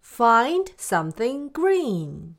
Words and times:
Find 0.00 0.72
something 0.76 1.50
green. 1.50 2.34